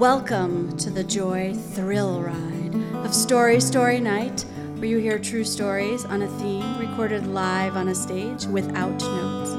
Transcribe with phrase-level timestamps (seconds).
[0.00, 4.46] Welcome to the Joy Thrill Ride of Story Story Night,
[4.76, 9.50] where you hear true stories on a theme recorded live on a stage without notes.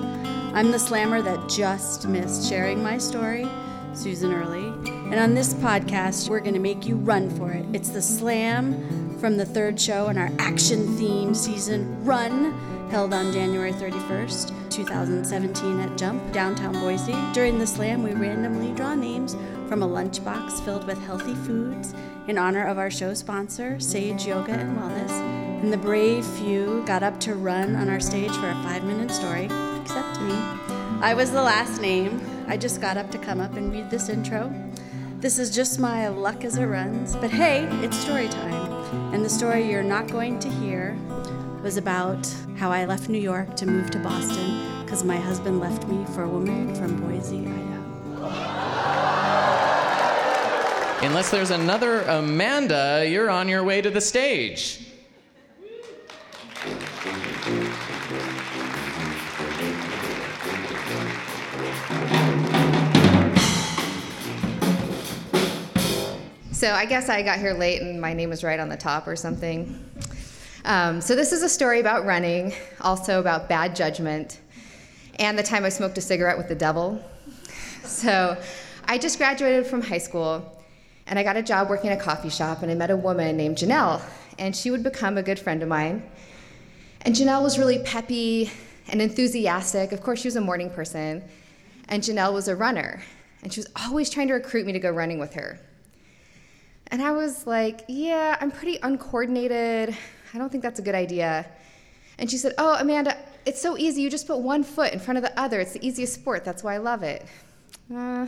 [0.56, 3.48] I'm the slammer that just missed sharing my story,
[3.94, 4.66] Susan Early,
[5.12, 7.64] and on this podcast, we're going to make you run for it.
[7.72, 13.32] It's the slam from the third show in our action theme season Run, held on
[13.32, 17.16] January 31st, 2017 at Jump, downtown Boise.
[17.32, 19.38] During the slam, we randomly draw names
[19.70, 21.94] from a lunchbox filled with healthy foods
[22.28, 25.10] in honor of our show sponsor, Sage Yoga and Wellness.
[25.62, 29.10] And the brave few got up to run on our stage for a five minute
[29.10, 29.46] story,
[29.80, 30.34] except me.
[31.00, 32.20] I was the last name.
[32.50, 34.54] I just got up to come up and read this intro.
[35.22, 39.14] This is just my luck as it runs, but hey, it's story time.
[39.14, 40.98] And the story you're not going to hear
[41.62, 45.88] was about how I left New York to move to Boston because my husband left
[45.88, 47.82] me for a woman from Boise, Idaho.
[51.06, 54.88] Unless there's another Amanda, you're on your way to the stage.
[66.52, 69.08] So I guess I got here late and my name was right on the top
[69.08, 69.84] or something.
[70.72, 74.40] Um, so this is a story about running, also about bad judgment,
[75.20, 77.04] and the time I smoked a cigarette with the devil.
[77.84, 78.42] So
[78.86, 80.64] I just graduated from high school
[81.08, 83.36] and I got a job working at a coffee shop and I met a woman
[83.36, 84.02] named Janelle
[84.40, 86.10] and she would become a good friend of mine.
[87.02, 88.50] And Janelle was really peppy
[88.88, 89.92] and enthusiastic.
[89.92, 91.22] Of course, she was a morning person.
[91.90, 93.04] And Janelle was a runner.
[93.44, 95.60] And she was always trying to recruit me to go running with her.
[96.88, 99.98] And I was like, yeah, I'm pretty uncoordinated.
[100.34, 101.46] I don't think that's a good idea.
[102.18, 104.02] And she said, oh, Amanda, it's so easy.
[104.02, 105.60] You just put one foot in front of the other.
[105.60, 106.46] It's the easiest sport.
[106.46, 107.26] That's why I love it.
[107.92, 108.28] Uh,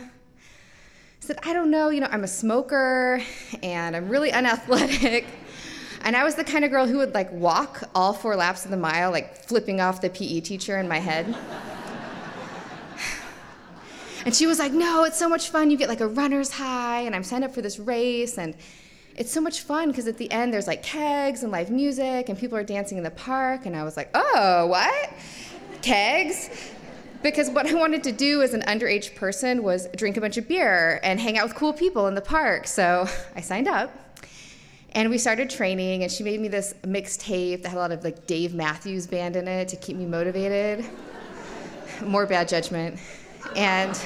[1.20, 1.88] said, I don't know.
[1.88, 3.22] You know, I'm a smoker
[3.62, 5.26] and I'm really unathletic.
[6.06, 8.70] And I was the kind of girl who would like walk all four laps of
[8.70, 11.34] the mile, like flipping off the PE teacher in my head.
[14.26, 15.70] And she was like, No, it's so much fun.
[15.70, 18.36] You get like a runner's high, and I'm signed up for this race.
[18.36, 18.54] And
[19.16, 22.38] it's so much fun because at the end there's like kegs and live music, and
[22.38, 23.66] people are dancing in the park.
[23.66, 25.12] And I was like, Oh, what?
[25.82, 26.50] Kegs?
[27.22, 30.46] Because what I wanted to do as an underage person was drink a bunch of
[30.46, 32.66] beer and hang out with cool people in the park.
[32.66, 33.90] So I signed up.
[34.92, 38.04] And we started training, and she made me this mixtape that had a lot of
[38.04, 40.84] like Dave Matthews Band in it to keep me motivated.
[42.04, 43.00] More bad judgment
[43.56, 43.98] and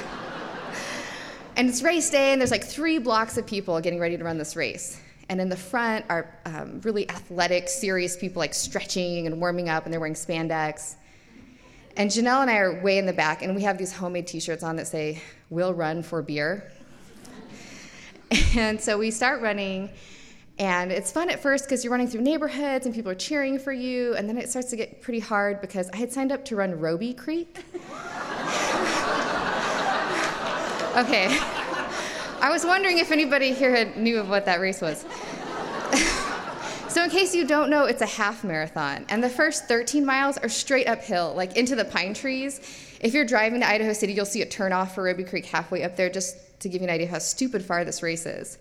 [1.59, 4.37] and it's race day and there's like three blocks of people getting ready to run
[4.37, 5.01] this race.
[5.27, 9.83] And in the front are um, really athletic serious people like stretching and warming up
[9.83, 10.95] and they're wearing spandex.
[11.97, 14.63] And janelle and i are way in the back and we have these homemade t-shirts
[14.63, 16.71] on that say we'll run for beer.
[18.55, 19.89] And so we start running
[20.59, 23.73] and it's fun at first because you're running through neighborhoods and people are cheering for
[23.73, 26.55] you and then it starts to get pretty hard because i had signed up to
[26.55, 27.63] run Robie creek
[30.99, 31.27] Okay.
[32.41, 35.05] I was wondering if anybody here had knew of what that race was.
[36.89, 40.37] so, in case you don't know, it's a half marathon, and the first 13 miles
[40.39, 42.59] are straight uphill, like into the pine trees.
[42.99, 45.95] If you're driving to Idaho City, you'll see a turnoff for Robie Creek halfway up
[45.95, 48.57] there, just to give you an idea how stupid far this race is.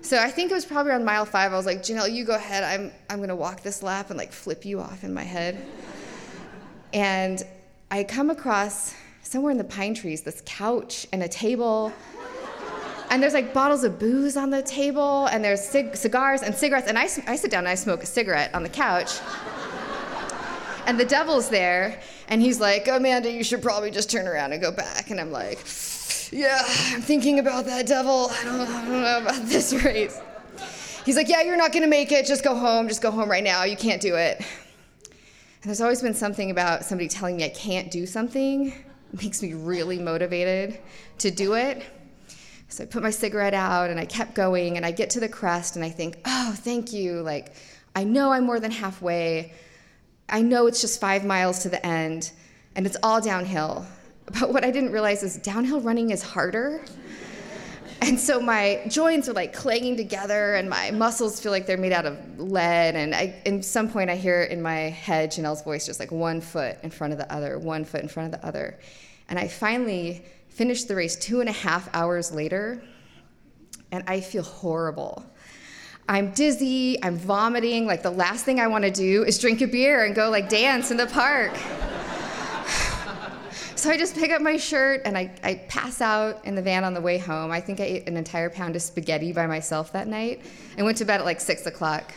[0.00, 1.52] So I think it was probably around mile five.
[1.52, 2.64] I was like, Janelle, you go ahead.
[2.64, 5.64] I'm I'm gonna walk this lap and like flip you off in my head.
[6.92, 7.40] And
[7.88, 11.92] I come across somewhere in the pine trees this couch and a table.
[13.10, 16.88] And there's like bottles of booze on the table, and there's cig- cigars and cigarettes.
[16.88, 19.20] And I, I sit down and I smoke a cigarette on the couch.
[20.86, 24.62] and the devil's there, and he's like, Amanda, you should probably just turn around and
[24.62, 25.10] go back.
[25.10, 25.58] And I'm like,
[26.30, 28.30] yeah, I'm thinking about that devil.
[28.30, 30.18] I don't, I don't know about this race.
[31.04, 32.24] He's like, yeah, you're not gonna make it.
[32.24, 32.88] Just go home.
[32.88, 33.64] Just go home right now.
[33.64, 34.38] You can't do it.
[34.38, 38.72] And there's always been something about somebody telling me I can't do something
[39.12, 40.78] makes me really motivated
[41.18, 41.84] to do it.
[42.68, 45.28] So I put my cigarette out and I kept going and I get to the
[45.28, 47.20] crest and I think, oh, thank you.
[47.20, 47.54] Like,
[47.94, 49.52] I know I'm more than halfway.
[50.28, 52.32] I know it's just five miles to the end
[52.74, 53.86] and it's all downhill.
[54.40, 56.82] But what I didn't realize is downhill running is harder.
[58.04, 61.92] And so my joints are like clanging together and my muscles feel like they're made
[61.92, 62.96] out of lead.
[62.96, 66.40] And I, at some point, I hear in my head Janelle's voice just like one
[66.40, 68.80] foot in front of the other, one foot in front of the other.
[69.28, 72.82] And I finally finished the race two and a half hours later,
[73.92, 75.24] and I feel horrible.
[76.08, 77.86] I'm dizzy, I'm vomiting.
[77.86, 80.48] Like the last thing I want to do is drink a beer and go like
[80.48, 81.52] dance in the park.
[83.82, 86.84] So I just pick up my shirt and I, I pass out in the van
[86.84, 87.50] on the way home.
[87.50, 90.44] I think I ate an entire pound of spaghetti by myself that night
[90.76, 92.14] and went to bed at like six o'clock.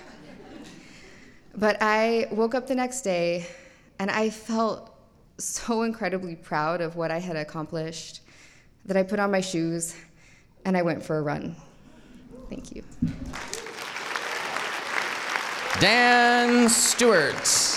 [1.55, 3.47] But I woke up the next day
[3.97, 4.95] and I felt
[5.39, 8.21] so incredibly proud of what I had accomplished
[8.85, 9.95] that I put on my shoes
[10.65, 11.55] and I went for a run.
[12.47, 12.83] Thank you.
[15.79, 17.74] Dan Stewart.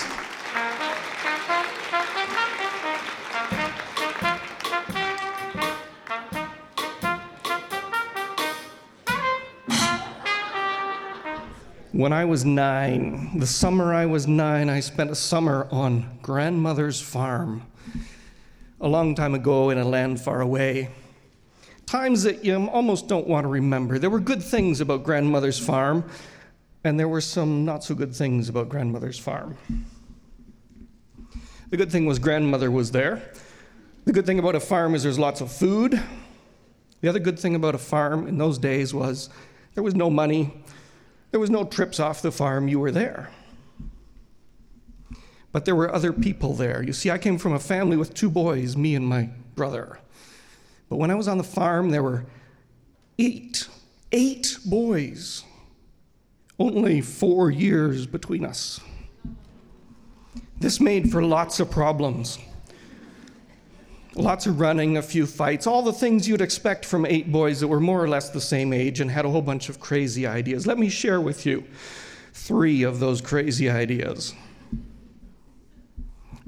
[11.98, 17.00] When I was nine, the summer I was nine, I spent a summer on grandmother's
[17.00, 17.64] farm.
[18.80, 20.90] A long time ago in a land far away.
[21.86, 23.98] Times that you almost don't want to remember.
[23.98, 26.08] There were good things about grandmother's farm,
[26.84, 29.58] and there were some not so good things about grandmother's farm.
[31.70, 33.28] The good thing was grandmother was there.
[34.04, 36.00] The good thing about a farm is there's lots of food.
[37.00, 39.30] The other good thing about a farm in those days was
[39.74, 40.54] there was no money,
[41.30, 43.30] there was no trips off the farm, you were there.
[45.52, 46.82] But there were other people there.
[46.82, 49.98] You see, I came from a family with two boys, me and my brother.
[50.88, 52.24] But when I was on the farm, there were
[53.18, 53.68] eight,
[54.12, 55.44] eight boys.
[56.58, 58.80] Only four years between us.
[60.58, 62.38] This made for lots of problems.
[64.18, 67.68] Lots of running, a few fights, all the things you'd expect from eight boys that
[67.68, 70.66] were more or less the same age and had a whole bunch of crazy ideas.
[70.66, 71.62] Let me share with you
[72.32, 74.34] three of those crazy ideas.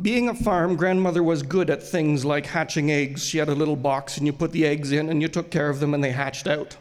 [0.02, 3.24] Being a farm, grandmother was good at things like hatching eggs.
[3.24, 5.70] She had a little box and you put the eggs in and you took care
[5.70, 6.76] of them and they hatched out.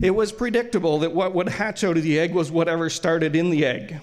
[0.00, 3.50] It was predictable that what would hatch out of the egg was whatever started in
[3.50, 4.00] the egg.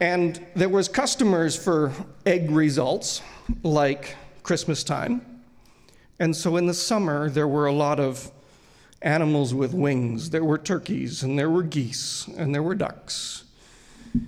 [0.00, 1.92] And there was customers for
[2.24, 3.20] egg results
[3.62, 5.42] like Christmas time.
[6.20, 8.30] And so in the summer, there were a lot of
[9.02, 10.30] animals with wings.
[10.30, 13.44] There were turkeys, and there were geese, and there were ducks.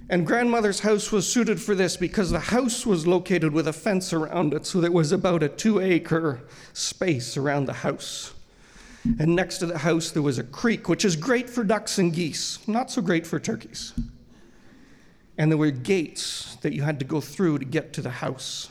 [0.09, 4.13] And grandmother's house was suited for this because the house was located with a fence
[4.13, 6.41] around it, so there was about a two acre
[6.73, 8.35] space around the house.
[9.19, 12.13] And next to the house, there was a creek, which is great for ducks and
[12.13, 13.95] geese, not so great for turkeys.
[15.41, 18.69] And there were gates that you had to go through to get to the house.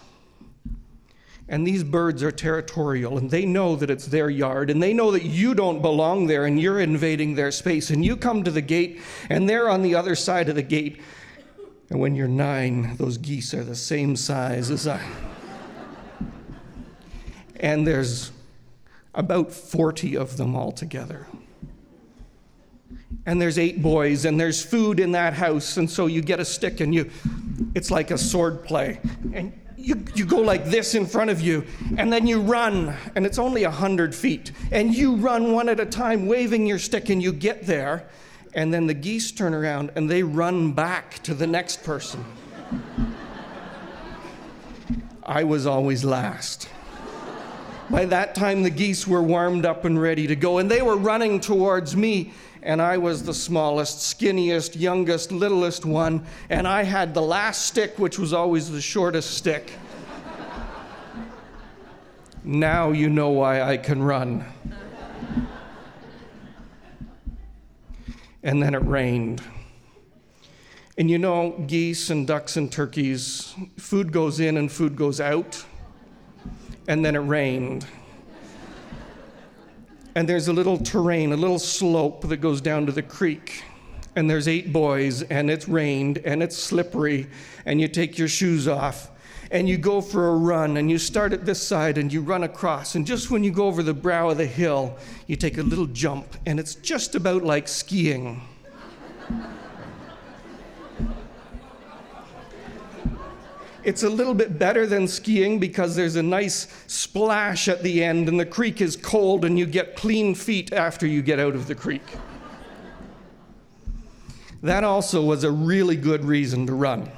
[1.48, 5.10] And these birds are territorial, and they know that it's their yard, and they know
[5.10, 7.90] that you don't belong there, and you're invading their space.
[7.90, 9.02] And you come to the gate,
[9.32, 11.02] and they're on the other side of the gate.
[11.90, 15.04] And when you're nine, those geese are the same size as I.
[17.60, 18.32] and there's
[19.16, 21.26] about 40 of them altogether.
[23.30, 26.46] And there's eight boys, and there's food in that house, and so you get a
[26.46, 27.12] stick and you,
[27.76, 29.00] it's like a sword play.
[29.34, 31.64] And you, you go like this in front of you,
[32.00, 34.52] and then you run, and it's only a hundred feet.
[34.72, 38.10] And you run one at a time, waving your stick, and you get there,
[38.56, 42.26] and then the geese turn around and they run back to the next person.
[45.24, 46.68] I was always last.
[47.92, 50.98] By that time, the geese were warmed up and ready to go, and they were
[50.98, 57.14] running towards me and I was the smallest, skinniest, youngest, littlest one, and I had
[57.14, 59.72] the last stick, which was always the shortest stick.
[62.44, 64.46] now you know why I can run.
[68.44, 69.42] And then it rained.
[70.98, 75.64] And you know, geese and ducks and turkeys, food goes in and food goes out.
[76.88, 77.86] And then it rained
[80.20, 83.64] and there's a little terrain, a little slope that goes down to the creek.
[84.18, 87.28] And there's eight boys, and it's rained, and it's slippery,
[87.66, 89.12] and you take your shoes off,
[89.50, 92.44] and you go for a run, and you start at this side, and you run
[92.44, 92.96] across.
[92.96, 94.98] And just when you go over the brow of the hill,
[95.28, 98.42] you take a little jump, and it's just about like skiing.
[103.84, 108.28] It's a little bit better than skiing because there's a nice splash at the end,
[108.28, 111.68] and the creek is cold, and you get clean feet after you get out of
[111.68, 112.04] the creek.
[114.62, 117.10] That also was a really good reason to run.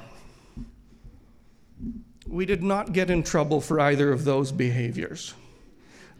[2.28, 5.34] We did not get in trouble for either of those behaviors.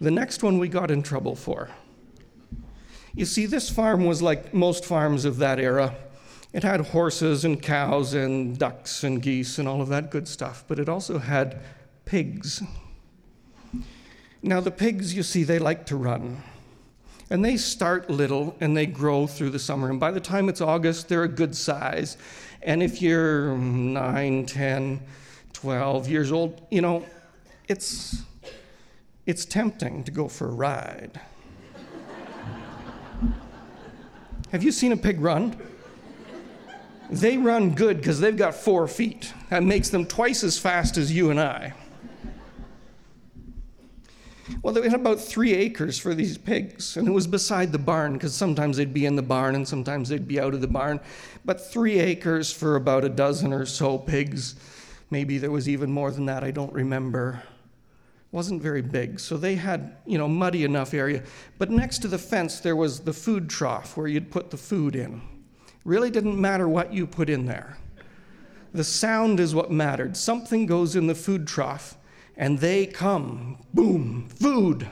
[0.00, 1.70] The next one we got in trouble for.
[3.14, 5.94] You see, this farm was like most farms of that era.
[6.52, 10.64] It had horses and cows and ducks and geese and all of that good stuff,
[10.68, 11.60] but it also had
[12.04, 12.62] pigs.
[14.42, 16.42] Now, the pigs, you see, they like to run.
[17.30, 19.88] And they start little and they grow through the summer.
[19.88, 22.18] And by the time it's August, they're a good size.
[22.60, 25.00] And if you're 9, 10,
[25.54, 27.06] 12 years old, you know,
[27.68, 28.24] it's,
[29.24, 31.18] it's tempting to go for a ride.
[34.50, 35.56] Have you seen a pig run?
[37.10, 39.32] They run good because they've got four feet.
[39.50, 41.74] That makes them twice as fast as you and I.
[44.62, 48.14] Well, they had about three acres for these pigs, and it was beside the barn
[48.14, 51.00] because sometimes they'd be in the barn and sometimes they'd be out of the barn.
[51.44, 54.56] But three acres for about a dozen or so pigs.
[55.10, 57.42] Maybe there was even more than that, I don't remember.
[58.30, 61.22] Wasn't very big, so they had, you know, muddy enough area.
[61.58, 64.96] But next to the fence, there was the food trough where you'd put the food
[64.96, 65.20] in.
[65.84, 67.76] Really didn't matter what you put in there.
[68.72, 70.16] The sound is what mattered.
[70.16, 71.96] Something goes in the food trough
[72.36, 73.58] and they come.
[73.74, 74.88] Boom, food.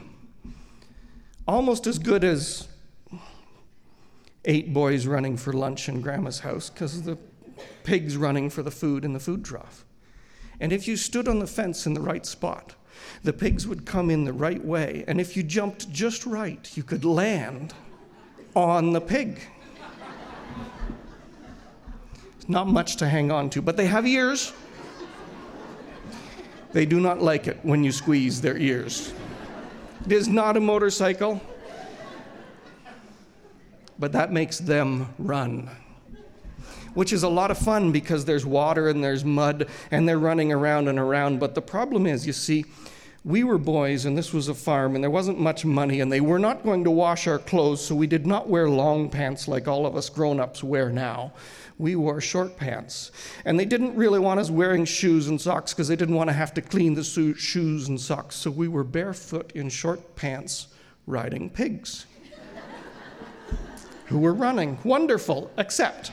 [1.48, 2.68] Almost as good as
[4.44, 7.18] eight boys running for lunch in grandma's house because the
[7.84, 9.84] pigs running for the food in the food trough.
[10.60, 12.74] And if you stood on the fence in the right spot,
[13.22, 15.04] the pigs would come in the right way.
[15.08, 17.72] And if you jumped just right, you could land
[18.54, 19.40] on the pig.
[22.50, 24.52] Not much to hang on to, but they have ears.
[26.72, 29.14] They do not like it when you squeeze their ears.
[30.04, 31.40] It is not a motorcycle,
[34.00, 35.70] but that makes them run.
[36.94, 40.50] Which is a lot of fun because there's water and there's mud and they're running
[40.50, 41.38] around and around.
[41.38, 42.64] But the problem is, you see,
[43.24, 46.20] we were boys and this was a farm and there wasn't much money and they
[46.20, 49.68] were not going to wash our clothes, so we did not wear long pants like
[49.68, 51.32] all of us grown ups wear now
[51.80, 53.10] we wore short pants.
[53.44, 56.34] And they didn't really want us wearing shoes and socks because they didn't want to
[56.34, 58.36] have to clean the so- shoes and socks.
[58.36, 60.68] So we were barefoot in short pants
[61.06, 62.06] riding pigs
[64.06, 64.78] who were running.
[64.84, 66.12] Wonderful, except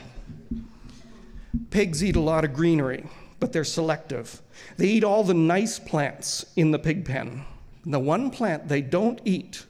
[1.70, 3.04] pigs eat a lot of greenery,
[3.40, 4.40] but they're selective.
[4.76, 7.44] They eat all the nice plants in the pig pen.
[7.84, 9.66] And the one plant they don't eat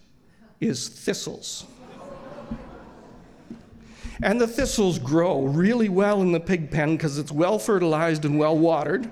[0.60, 1.64] is thistles.
[4.22, 8.38] And the thistles grow really well in the pig pen because it's well fertilized and
[8.38, 9.10] well watered.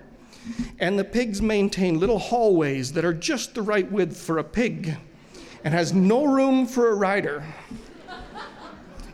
[0.78, 4.96] And the pigs maintain little hallways that are just the right width for a pig
[5.64, 7.44] and has no room for a rider.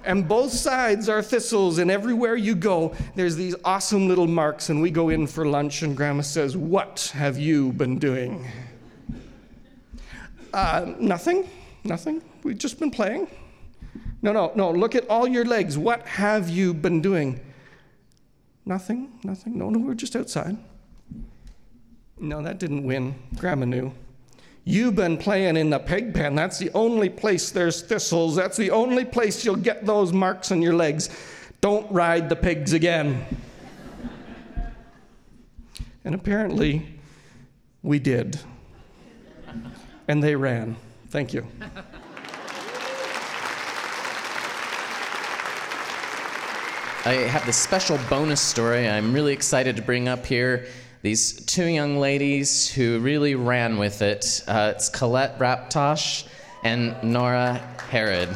[0.05, 4.69] And both sides are thistles, and everywhere you go, there's these awesome little marks.
[4.69, 8.45] And we go in for lunch, and Grandma says, What have you been doing?
[10.53, 11.49] Uh, nothing,
[11.85, 12.21] nothing.
[12.43, 13.29] We've just been playing.
[14.23, 14.71] No, no, no.
[14.71, 15.77] Look at all your legs.
[15.77, 17.41] What have you been doing?
[18.65, 19.59] Nothing, nothing.
[19.59, 20.57] No, no, we're just outside.
[22.19, 23.17] No, that didn't win.
[23.37, 23.93] Grandma knew.
[24.65, 26.37] You've been playing in the pig pen.
[26.37, 28.37] That's the only place there's thistles.
[28.37, 31.11] That's the only place you'll get those marks on your legs.
[31.61, 33.25] Don't ride the pigs again.
[36.05, 37.01] And apparently,
[37.83, 38.39] we did.
[40.07, 40.77] And they ran.
[41.09, 41.45] Thank you.
[47.05, 50.69] I have this special bonus story I'm really excited to bring up here.
[51.03, 54.45] These two young ladies who really ran with it.
[54.47, 56.29] Uh, it's Colette Raptosh
[56.63, 57.55] and Nora
[57.91, 58.29] Herod.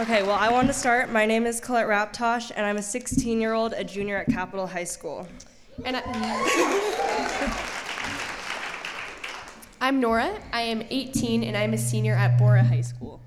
[0.00, 1.10] Okay, well, I want to start.
[1.10, 4.66] My name is Colette Raptosh, and I'm a 16 year old, a junior at Capitol
[4.66, 5.28] High School.
[5.84, 6.02] And I,
[9.80, 10.36] I'm Nora.
[10.52, 13.20] I am 18, and I'm a senior at Borah High School.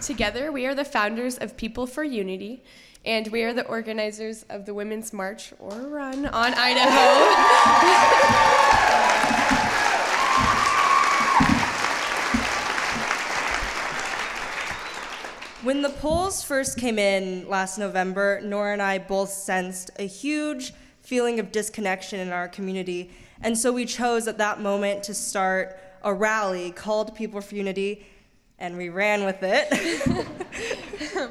[0.00, 2.64] Together, we are the founders of People for Unity,
[3.04, 7.26] and we are the organizers of the Women's March or Run on Idaho.
[15.62, 20.72] When the polls first came in last November, Nora and I both sensed a huge
[21.02, 23.10] feeling of disconnection in our community,
[23.42, 28.06] and so we chose at that moment to start a rally called People for Unity
[28.60, 29.72] and we ran with it.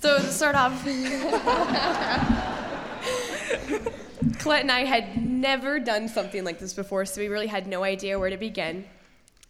[0.00, 0.84] so to start off,
[4.38, 7.84] Colette and I had never done something like this before, so we really had no
[7.84, 8.84] idea where to begin.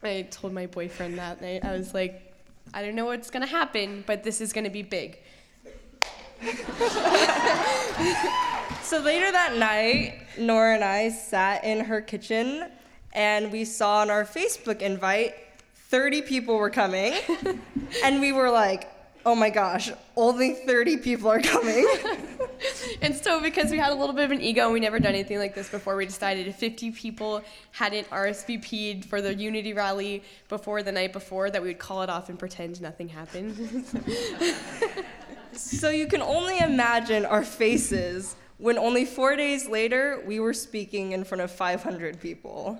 [0.03, 1.65] I told my boyfriend that night.
[1.65, 2.35] I was like,
[2.75, 5.19] I don't know what's gonna happen, but this is gonna be big.
[8.83, 12.71] so later that night, Nora and I sat in her kitchen
[13.15, 15.35] and we saw on our Facebook invite
[15.89, 17.15] 30 people were coming.
[18.05, 18.93] and we were like,
[19.25, 21.87] oh my gosh, only 30 people are coming.
[23.03, 25.15] and so, because we had a little bit of an ego and we never done
[25.15, 30.23] anything like this before, we decided if 50 people hadn't RSVP'd for the Unity rally
[30.49, 33.85] before the night before, that we would call it off and pretend nothing happened.
[35.57, 41.13] So you can only imagine our faces when only four days later we were speaking
[41.13, 42.79] in front of 500 people.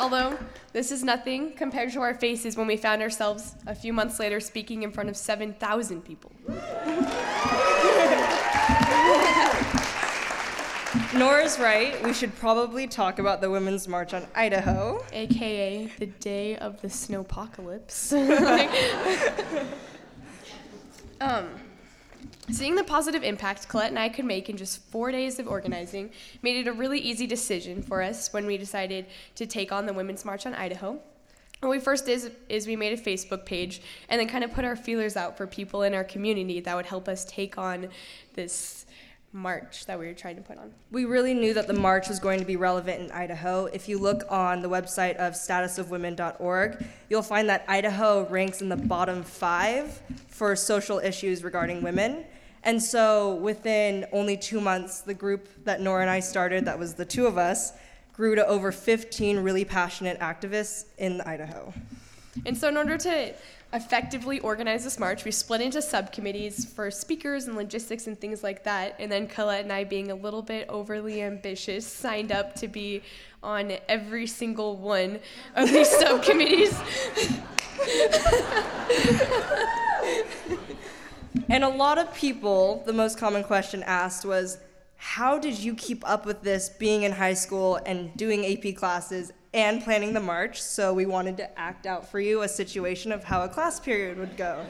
[0.00, 0.38] Although
[0.72, 4.40] this is nothing compared to our faces when we found ourselves a few months later
[4.40, 6.32] speaking in front of 7,000 people.
[11.14, 12.02] Nora's right.
[12.02, 15.04] We should probably talk about the Women's March on Idaho.
[15.12, 18.12] AKA the day of the snowpocalypse.
[21.20, 21.48] um,
[22.52, 26.10] seeing the positive impact Colette and I could make in just four days of organizing
[26.42, 29.92] made it a really easy decision for us when we decided to take on the
[29.92, 30.98] Women's March on Idaho.
[31.60, 34.64] What we first did is we made a Facebook page and then kind of put
[34.64, 37.88] our feelers out for people in our community that would help us take on
[38.34, 38.86] this
[39.32, 40.72] march that we were trying to put on.
[40.90, 43.66] We really knew that the march was going to be relevant in Idaho.
[43.66, 48.76] If you look on the website of statusofwomen.org, you'll find that Idaho ranks in the
[48.76, 52.24] bottom five for social issues regarding women.
[52.62, 56.94] And so within only two months, the group that Nora and I started, that was
[56.94, 57.72] the two of us,
[58.12, 61.72] grew to over 15 really passionate activists in Idaho.
[62.44, 63.34] And so, in order to
[63.72, 68.64] effectively organize this march, we split into subcommittees for speakers and logistics and things like
[68.64, 68.94] that.
[68.98, 73.02] And then Colette and I, being a little bit overly ambitious, signed up to be
[73.42, 75.18] on every single one
[75.56, 76.78] of these subcommittees.
[81.50, 84.58] and a lot of people, the most common question asked was,
[84.96, 89.32] how did you keep up with this being in high school and doing AP classes
[89.52, 90.62] and planning the march?
[90.62, 94.16] So we wanted to act out for you a situation of how a class period
[94.18, 94.64] would go.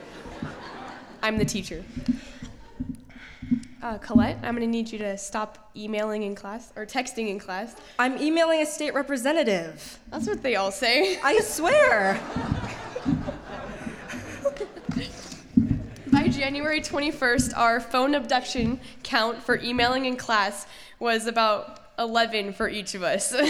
[1.22, 1.84] I'm the teacher.
[3.82, 7.38] Uh, Colette, I'm going to need you to stop emailing in class or texting in
[7.38, 7.76] class.
[7.98, 9.98] I'm emailing a state representative.
[10.10, 11.18] That's what they all say.
[11.20, 12.20] I swear.
[16.40, 20.66] January 21st, our phone abduction count for emailing in class
[20.98, 23.34] was about 11 for each of us.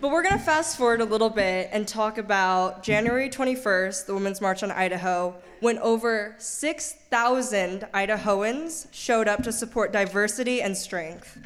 [0.00, 4.14] But we're going to fast forward a little bit and talk about January 21st, the
[4.14, 11.38] Women's March on Idaho, when over 6,000 Idahoans showed up to support diversity and strength.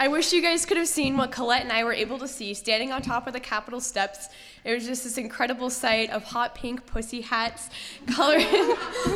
[0.00, 2.54] I wish you guys could have seen what Colette and I were able to see
[2.54, 4.28] standing on top of the Capitol steps.
[4.62, 7.68] It was just this incredible sight of hot pink pussy hats,
[8.06, 8.46] colored,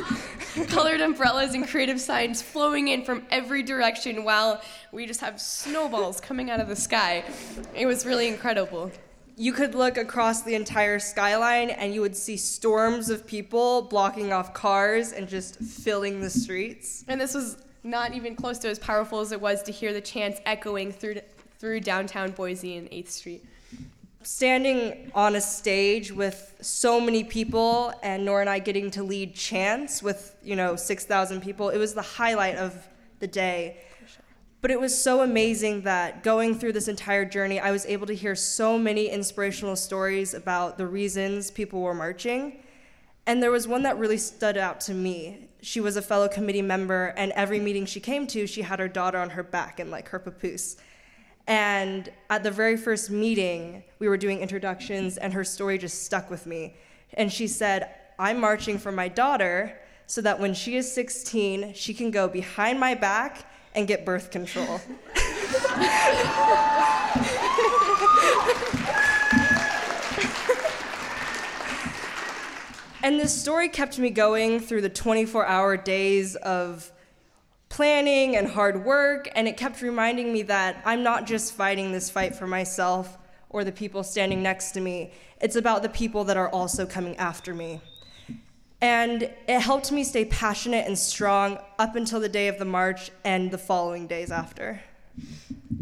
[0.70, 6.20] colored umbrellas, and creative signs flowing in from every direction while we just have snowballs
[6.20, 7.22] coming out of the sky.
[7.76, 8.90] It was really incredible.
[9.36, 14.32] You could look across the entire skyline and you would see storms of people blocking
[14.32, 17.04] off cars and just filling the streets.
[17.06, 20.00] And this was not even close to as powerful as it was to hear the
[20.00, 21.20] chants echoing through
[21.62, 23.44] through downtown Boise and 8th Street.
[24.24, 29.36] Standing on a stage with so many people and Nora and I getting to lead
[29.36, 32.74] chants with, you know, 6,000 people, it was the highlight of
[33.20, 33.76] the day.
[34.60, 38.14] But it was so amazing that going through this entire journey, I was able to
[38.14, 42.64] hear so many inspirational stories about the reasons people were marching.
[43.24, 46.60] And there was one that really stood out to me she was a fellow committee
[46.60, 49.90] member, and every meeting she came to, she had her daughter on her back and
[49.90, 50.76] like her papoose.
[51.46, 56.30] And at the very first meeting, we were doing introductions, and her story just stuck
[56.30, 56.74] with me.
[57.14, 61.94] And she said, I'm marching for my daughter so that when she is 16, she
[61.94, 64.80] can go behind my back and get birth control.
[73.02, 76.92] And this story kept me going through the 24 hour days of
[77.68, 82.10] planning and hard work, and it kept reminding me that I'm not just fighting this
[82.10, 83.18] fight for myself
[83.50, 87.16] or the people standing next to me, it's about the people that are also coming
[87.16, 87.80] after me.
[88.80, 93.10] And it helped me stay passionate and strong up until the day of the march
[93.24, 94.80] and the following days after.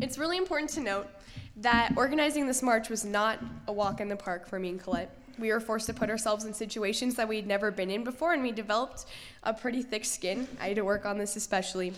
[0.00, 1.08] It's really important to note
[1.56, 5.14] that organizing this march was not a walk in the park for me and Colette
[5.40, 8.42] we were forced to put ourselves in situations that we'd never been in before, and
[8.42, 9.06] we developed
[9.42, 10.46] a pretty thick skin.
[10.60, 11.92] I had to work on this especially.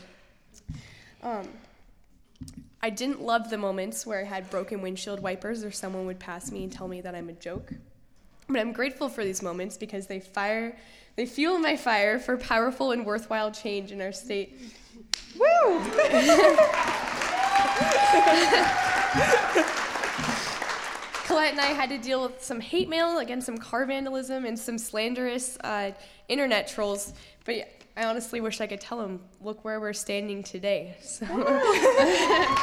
[1.22, 1.48] Um,
[2.83, 6.50] I didn't love the moments where I had broken windshield wipers or someone would pass
[6.50, 7.72] me and tell me that I'm a joke.
[8.48, 10.76] But I'm grateful for these moments because they fire,
[11.16, 14.59] they fuel my fire for powerful and worthwhile change in our state.
[15.38, 15.81] Woo!
[21.33, 24.59] Colette and I had to deal with some hate mail, again, some car vandalism, and
[24.59, 25.92] some slanderous uh,
[26.29, 27.14] internet trolls.
[27.47, 30.95] But I honestly wish I could tell them, look where we're standing today.
[31.01, 31.27] So.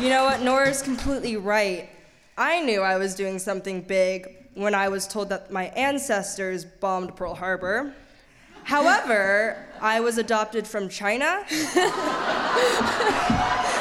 [0.00, 0.40] You know what?
[0.40, 1.88] Nora's completely right.
[2.36, 7.14] I knew I was doing something big when I was told that my ancestors bombed
[7.14, 7.94] Pearl Harbor.
[8.64, 11.44] However, I was adopted from China.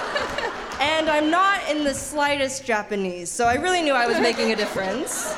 [0.82, 4.56] and I'm not in the slightest Japanese, so I really knew I was making a
[4.56, 5.36] difference.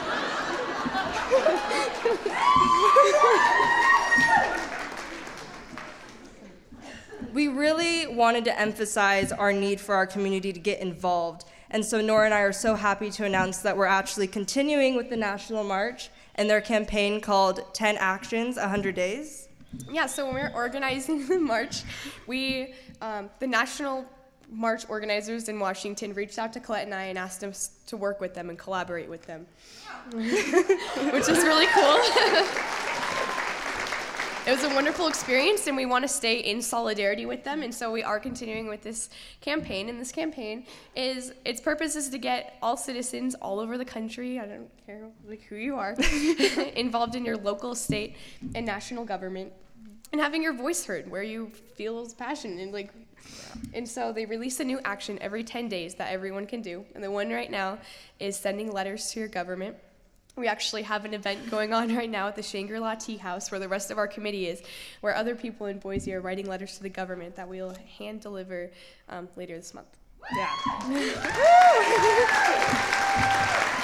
[7.34, 11.44] we really wanted to emphasize our need for our community to get involved.
[11.72, 15.10] And so Nora and I are so happy to announce that we're actually continuing with
[15.10, 19.50] the National March and their campaign called 10 Actions, 100 Days.
[19.92, 21.82] Yeah, so when we were organizing the march,
[22.28, 24.06] we, um, the National
[24.54, 28.22] March organizers in Washington reached out to Colette and I and asked us to work
[28.22, 29.46] with them and collaborate with them,
[30.14, 32.00] which is really cool.
[34.46, 37.74] it was a wonderful experience and we want to stay in solidarity with them and
[37.74, 42.18] so we are continuing with this campaign and this campaign is its purpose is to
[42.18, 45.94] get all citizens all over the country i don't care like who you are
[46.76, 48.18] involved in your local state
[48.54, 49.54] and national government
[50.14, 52.94] and having your voice heard where you feel passion and like
[53.74, 57.04] and so they release a new action every 10 days that everyone can do and
[57.04, 57.78] the one right now
[58.20, 59.76] is sending letters to your government
[60.36, 63.52] we actually have an event going on right now at the Shangri La Tea House
[63.52, 64.64] where the rest of our committee is,
[65.02, 68.72] where other people in Boise are writing letters to the government that we'll hand deliver
[69.10, 69.96] um, later this month.
[70.36, 70.50] Yeah.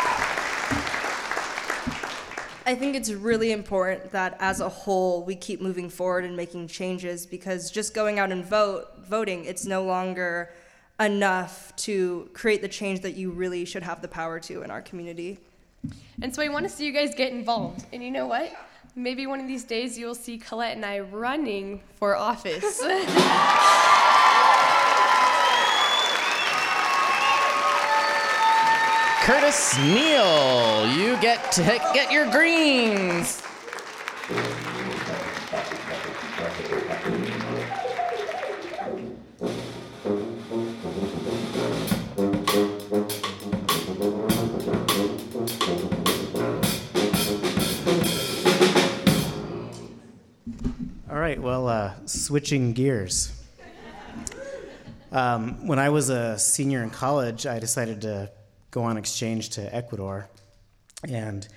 [2.69, 6.67] I think it's really important that as a whole we keep moving forward and making
[6.67, 10.51] changes because just going out and vote voting it's no longer
[10.99, 14.83] enough to create the change that you really should have the power to in our
[14.83, 15.39] community.
[16.21, 17.85] And so I want to see you guys get involved.
[17.91, 18.53] And you know what?
[18.95, 22.83] Maybe one of these days you'll see Colette and I running for office.
[29.29, 33.43] Curtis Neal, you get to get your greens.
[51.07, 53.31] All right, well, uh, switching gears.
[55.11, 58.31] Um, when I was a senior in college, I decided to
[58.71, 60.29] go on exchange to Ecuador.
[61.07, 61.47] And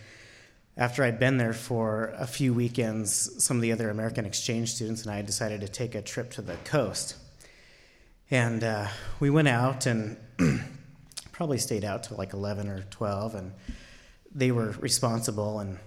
[0.77, 5.03] after I'd been there for a few weekends, some of the other American exchange students
[5.03, 7.17] and I decided to take a trip to the coast.
[8.31, 8.89] And uh,
[9.21, 10.17] we went out and
[11.33, 13.53] probably stayed out till like 11 or 12, and
[14.35, 15.79] they were responsible and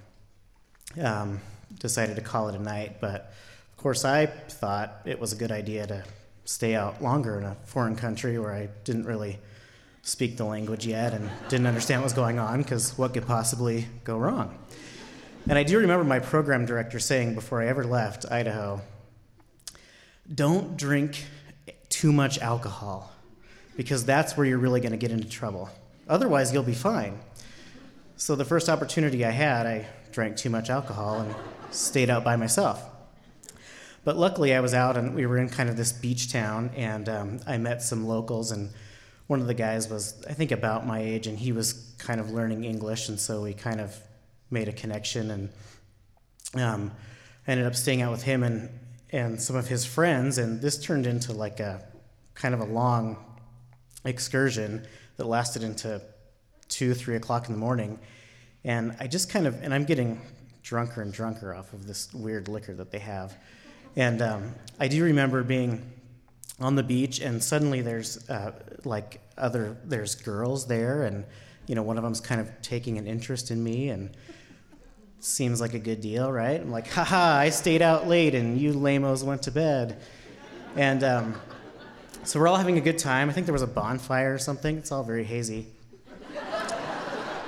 [1.01, 1.41] um,
[1.79, 3.01] decided to call it a night.
[3.01, 3.33] But
[3.71, 6.03] of course, I thought it was a good idea to
[6.43, 9.39] stay out longer in a foreign country where I didn't really
[10.05, 13.87] speak the language yet and didn't understand what was going on because what could possibly
[14.03, 14.55] go wrong?
[15.49, 18.81] And I do remember my program director saying before I ever left Idaho
[20.33, 21.25] don't drink
[21.89, 23.11] too much alcohol
[23.75, 25.69] because that's where you're really going to get into trouble.
[26.07, 27.19] Otherwise, you'll be fine.
[28.15, 31.35] So, the first opportunity I had, I drank too much alcohol and
[31.71, 32.81] stayed out by myself.
[34.03, 37.09] But luckily, I was out and we were in kind of this beach town, and
[37.09, 38.51] um, I met some locals.
[38.51, 38.69] And
[39.27, 42.31] one of the guys was, I think, about my age, and he was kind of
[42.31, 43.95] learning English, and so we kind of
[44.51, 45.31] made a connection.
[45.31, 45.49] And
[46.55, 46.91] um,
[47.47, 48.69] I ended up staying out with him and
[49.11, 51.83] and some of his friends, and this turned into like a
[52.33, 53.17] kind of a long
[54.03, 54.85] excursion
[55.17, 56.01] that lasted into
[56.67, 57.99] two, three o'clock in the morning.
[58.63, 60.19] And I just kind of, and I'm getting
[60.63, 63.37] drunker and drunker off of this weird liquor that they have.
[63.95, 65.89] And um, I do remember being
[66.59, 68.51] on the beach, and suddenly there's uh,
[68.83, 71.25] like other, there's girls there, and
[71.67, 74.15] you know, one of them's kind of taking an interest in me, and
[75.19, 76.61] seems like a good deal, right?
[76.61, 79.99] I'm like, haha, I stayed out late, and you lamos went to bed.
[80.75, 81.35] And um,
[82.23, 83.29] so we're all having a good time.
[83.29, 84.77] I think there was a bonfire or something.
[84.77, 85.67] It's all very hazy.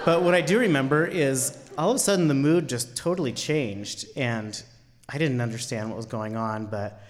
[0.06, 4.06] But what I do remember is all of a sudden the mood just totally changed,
[4.16, 4.62] and
[5.10, 7.02] I didn't understand what was going on, but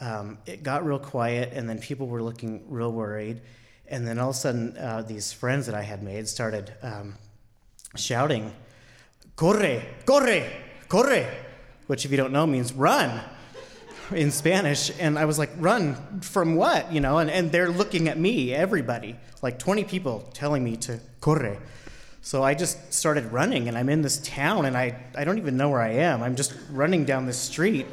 [0.00, 3.40] um, it got real quiet, and then people were looking real worried.
[3.86, 7.14] And then all of a sudden, uh, these friends that I had made started um,
[7.96, 8.52] shouting,
[9.36, 10.50] Corre, corre,
[10.88, 11.26] corre,
[11.86, 13.20] which, if you don't know, means run.
[14.10, 18.08] in Spanish, and I was like, "Run from what?" You know, and, and they're looking
[18.08, 21.58] at me, everybody, like 20 people telling me to corre.
[22.20, 25.56] So I just started running, and I'm in this town, and I, I don't even
[25.56, 26.22] know where I am.
[26.22, 27.86] I'm just running down the street.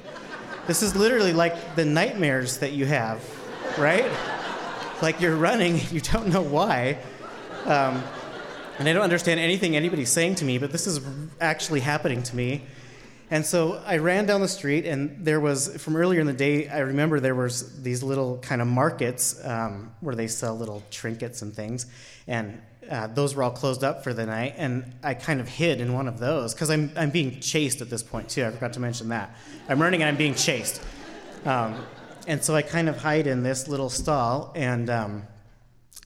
[0.67, 3.23] This is literally like the nightmares that you have,
[3.77, 4.09] right?
[4.99, 6.97] Like you're running, you don't know why.
[7.65, 8.03] Um,
[8.79, 11.01] and I don't understand anything anybody's saying to me, but this is
[11.39, 12.63] actually happening to me.
[13.29, 16.67] And so I ran down the street, and there was, from earlier in the day,
[16.67, 21.41] I remember there was these little kind of markets um, where they sell little trinkets
[21.41, 21.85] and things.
[22.27, 25.81] And uh, those were all closed up for the night, and I kind of hid
[25.81, 28.45] in one of those because I'm, I'm being chased at this point, too.
[28.45, 29.35] I forgot to mention that.
[29.67, 30.81] I'm running and I'm being chased.
[31.45, 31.85] Um,
[32.27, 35.23] and so I kind of hide in this little stall, and um,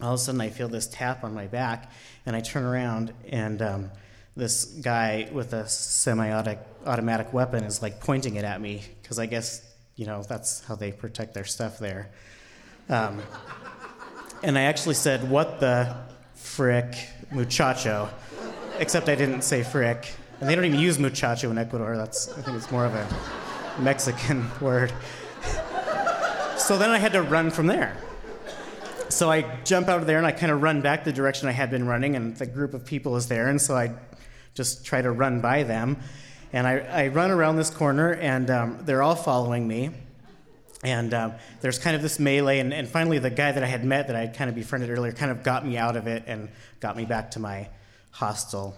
[0.02, 1.92] all of a sudden I feel this tap on my back,
[2.26, 3.92] and I turn around, and um,
[4.36, 9.66] this guy with a semi-automatic weapon is like pointing it at me because I guess
[9.96, 12.10] you know that's how they protect their stuff there.
[12.88, 13.22] Um,
[14.42, 15.96] and I actually said, "What the
[16.60, 18.10] frick, muchacho?"
[18.80, 21.96] Except I didn't say frick, and they don't even use muchacho in Ecuador.
[21.96, 24.92] That's I think it's more of a Mexican word.
[26.58, 27.96] So then I had to run from there.
[29.08, 31.54] So I jump out of there and I kind of run back the direction I
[31.54, 33.94] had been running, and the group of people is there, and so I
[34.54, 35.96] just try to run by them.
[36.52, 39.92] And I, I run around this corner, and um, they're all following me.
[40.84, 43.84] And um, there's kind of this melee, and, and finally, the guy that I had
[43.84, 46.24] met that I had kind of befriended earlier kind of got me out of it
[46.26, 47.68] and got me back to my
[48.12, 48.78] hostel.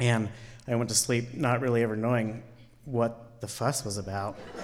[0.00, 0.30] And
[0.66, 2.42] I went to sleep not really ever knowing
[2.86, 4.38] what the fuss was about.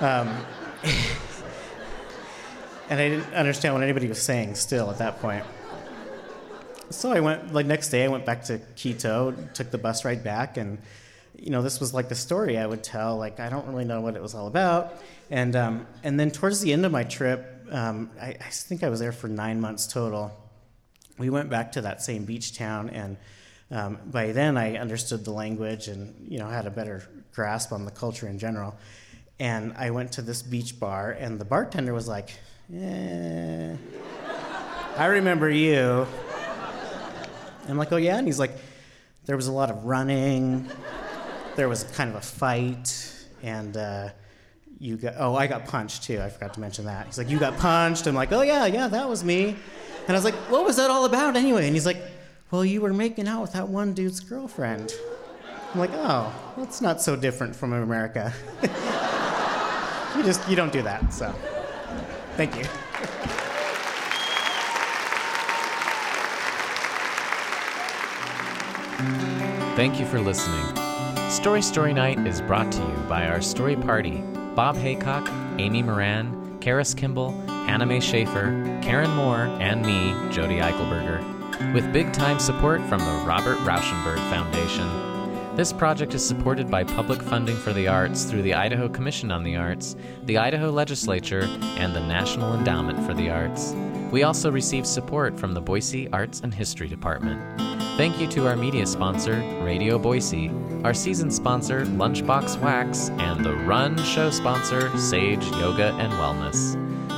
[0.00, 0.28] um,
[2.90, 5.44] and I didn't understand what anybody was saying still at that point.
[6.90, 10.22] So I went, like, next day I went back to Quito, took the bus ride
[10.22, 10.76] back, and,
[11.36, 13.16] you know, this was like the story I would tell.
[13.16, 15.02] Like, I don't really know what it was all about.
[15.30, 18.88] And, um, and then towards the end of my trip, um, I, I think I
[18.88, 20.36] was there for nine months total.
[21.18, 23.16] We went back to that same beach town, and
[23.70, 27.84] um, by then I understood the language and, you know, had a better grasp on
[27.84, 28.76] the culture in general.
[29.38, 32.30] And I went to this beach bar, and the bartender was like,
[32.74, 33.76] eh,
[34.96, 36.06] I remember you.
[37.68, 38.18] I'm like, oh yeah?
[38.18, 38.52] And he's like,
[39.26, 40.68] there was a lot of running,
[41.56, 44.08] there was kind of a fight, and uh,
[44.78, 46.20] you got, oh, I got punched too.
[46.20, 47.06] I forgot to mention that.
[47.06, 48.06] He's like, you got punched.
[48.06, 49.56] I'm like, oh yeah, yeah, that was me.
[50.06, 51.66] And I was like, what was that all about anyway?
[51.66, 51.98] And he's like,
[52.50, 54.92] well, you were making out with that one dude's girlfriend.
[55.72, 58.32] I'm like, oh, that's not so different from America.
[60.16, 61.32] you just, you don't do that, so
[62.36, 62.64] thank you.
[69.76, 70.79] Thank you for listening.
[71.30, 74.20] Story Story Night is brought to you by our story party
[74.56, 81.72] Bob Haycock, Amy Moran, Karis Kimball, Hannah Mae Schaefer, Karen Moore, and me, Jody Eichelberger,
[81.72, 85.54] with big time support from the Robert Rauschenberg Foundation.
[85.54, 89.44] This project is supported by public funding for the arts through the Idaho Commission on
[89.44, 91.42] the Arts, the Idaho Legislature,
[91.76, 93.72] and the National Endowment for the Arts.
[94.10, 97.40] We also receive support from the Boise Arts and History Department.
[97.96, 100.50] Thank you to our media sponsor, Radio Boise,
[100.84, 106.76] our season sponsor, Lunchbox Wax, and the Run show sponsor, Sage Yoga and Wellness.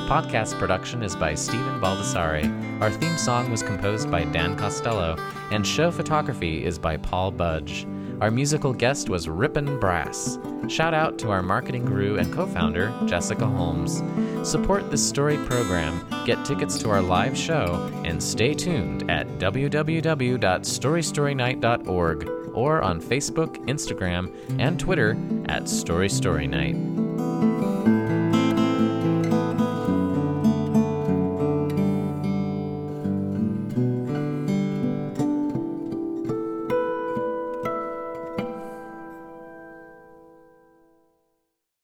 [0.09, 2.81] Podcast production is by Stephen Baldessari.
[2.81, 5.17] Our theme song was composed by Dan Costello,
[5.53, 7.87] and show photography is by Paul Budge.
[8.21, 10.39] Our musical guest was Rippin' Brass.
[10.69, 14.01] Shout out to our marketing guru and co founder, Jessica Holmes.
[14.43, 22.29] Support this story program, get tickets to our live show, and stay tuned at www.storystorynight.org
[22.53, 26.92] or on Facebook, Instagram, and Twitter at Story Story Night.